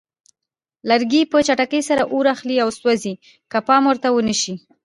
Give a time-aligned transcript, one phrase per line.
[0.89, 3.13] لرګي په چټکۍ سره اور اخلي او سوځي
[3.51, 4.53] که پام ورته ونه شي.